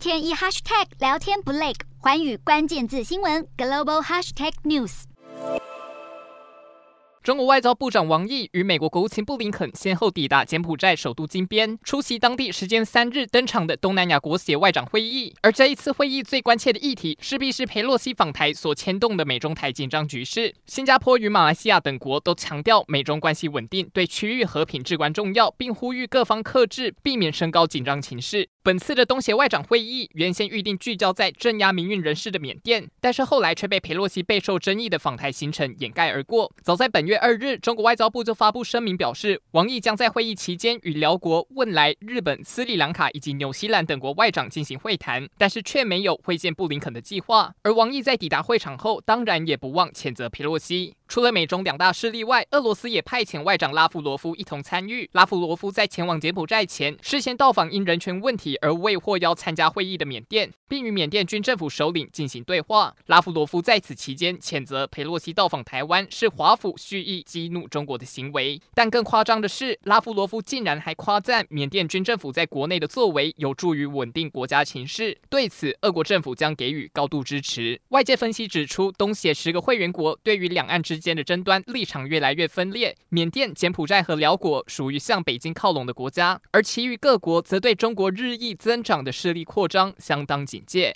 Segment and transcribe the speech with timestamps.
[0.00, 5.02] 天一 hashtag 聊天不累，寰宇关键字新闻 global hashtag news。
[7.22, 15.34] 中国外交部长王毅与美国国务卿布林肯先后抵达柬埔寨首都金边，出席当地时间三日登场的东南亚国协外长会议。
[15.42, 20.54] 而这一次会议最关切的议题，势必是裴洛西访台所牵动的美中台紧张局势。
[20.64, 28.48] 新加坡与马来西亚等国都强调美中关系稳定对区域和平至关重要，并呼吁各方克制，避免升高紧张情势。
[28.62, 36.52] 本次的东协外长会议原先预定聚焦在镇压民运人士的缅甸，但是后来却被佩洛西备受争议的访台行程掩盖而过。
[36.62, 47.54] 早在本月二日，中国外交部就发布声明表示，王毅将在会议期间与寮国、汶莱、日本、斯里兰卡以及纽西兰等国外长进行会谈，但是却没有会见布林肯的计划。
[47.62, 50.94] 而王毅在抵达会场后，当然也不忘谴责佩洛西。
[51.10, 55.10] 除了美中两大势力外，俄罗斯也派遣外长拉夫罗夫一同参与。
[55.10, 62.94] 拉夫罗夫在前往柬埔寨前，事先到访因人权问题而未获邀参加会议的缅甸，并与缅甸军政府首领进行对话。
[63.06, 68.62] 拉夫罗夫在此期间谴责裴洛西到访台湾是华府蓄意激怒中国的行为。
[68.72, 75.18] 但更夸张的是，拉夫罗夫竟然还夸赞缅甸军政府在国内的作为有助于稳定国家情势。
[75.28, 77.80] 对此，俄国政府将给予高度支持。
[77.88, 90.94] 外界分析指出，东协十个会员国对于两岸之间的争端立场越来越分裂，缅甸、柬埔寨和辽国属于向北京靠拢的国家，而其余各国则对中国日益增长的势力扩张相当警戒。